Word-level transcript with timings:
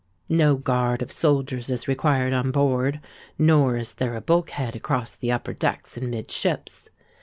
No 0.29 0.55
guard 0.55 1.03
of 1.03 1.11
soldiers 1.11 1.69
is 1.69 1.87
required 1.87 2.33
on 2.33 2.49
board: 2.49 2.99
nor 3.37 3.77
is 3.77 3.93
there 3.93 4.15
a 4.15 4.19
bulk 4.21 4.49
head 4.49 4.75
across 4.75 5.15
the 5.15 5.31
upper 5.31 5.53
deck 5.53 5.85
in 5.95 6.09
mid 6.09 6.31
ships. 6.31 6.89